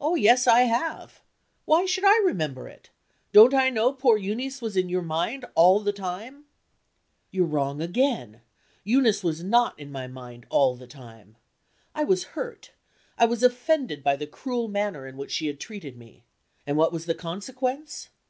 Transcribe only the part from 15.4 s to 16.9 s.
had treated me. And what